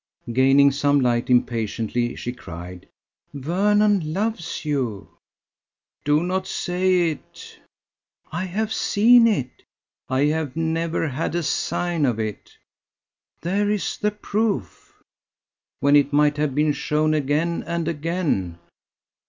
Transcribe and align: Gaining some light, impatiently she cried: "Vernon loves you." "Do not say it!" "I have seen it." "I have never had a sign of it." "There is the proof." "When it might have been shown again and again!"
Gaining 0.33 0.71
some 0.71 0.99
light, 0.99 1.29
impatiently 1.29 2.15
she 2.15 2.33
cried: 2.33 2.89
"Vernon 3.35 4.13
loves 4.15 4.65
you." 4.65 5.15
"Do 6.03 6.23
not 6.23 6.47
say 6.47 7.11
it!" 7.11 7.59
"I 8.31 8.45
have 8.45 8.73
seen 8.73 9.27
it." 9.27 9.61
"I 10.09 10.21
have 10.21 10.55
never 10.55 11.07
had 11.07 11.35
a 11.35 11.43
sign 11.43 12.05
of 12.07 12.19
it." 12.19 12.49
"There 13.41 13.69
is 13.69 13.95
the 13.99 14.09
proof." 14.09 15.03
"When 15.81 15.95
it 15.95 16.11
might 16.11 16.37
have 16.37 16.55
been 16.55 16.73
shown 16.73 17.13
again 17.13 17.63
and 17.67 17.87
again!" 17.87 18.57